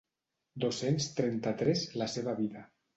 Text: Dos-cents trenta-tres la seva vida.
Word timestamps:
Dos-cents 0.65 1.09
trenta-tres 1.21 1.87
la 2.05 2.13
seva 2.19 2.39
vida. 2.45 2.69